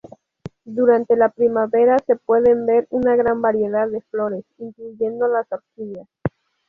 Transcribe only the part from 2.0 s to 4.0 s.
se puede ver una gran variedad